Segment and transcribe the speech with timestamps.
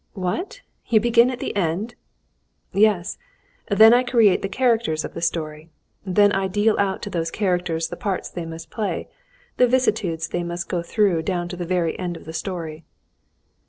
[0.15, 1.93] "What, you begin at the end?"
[2.73, 3.19] "Yes.
[3.69, 5.69] Then I create the characters of the story.
[6.03, 9.07] Then I deal out to these characters the parts they must play, and
[9.57, 12.83] the vicissitudes they must go through down to the very end of the story."